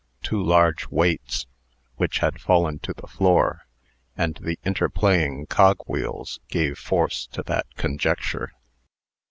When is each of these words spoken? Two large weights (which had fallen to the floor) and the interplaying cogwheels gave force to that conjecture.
Two 0.23 0.41
large 0.41 0.87
weights 0.87 1.45
(which 1.97 2.17
had 2.17 2.41
fallen 2.41 2.79
to 2.79 2.91
the 2.91 3.05
floor) 3.05 3.67
and 4.17 4.33
the 4.41 4.57
interplaying 4.65 5.47
cogwheels 5.47 6.39
gave 6.47 6.79
force 6.79 7.27
to 7.27 7.43
that 7.43 7.67
conjecture. 7.75 8.51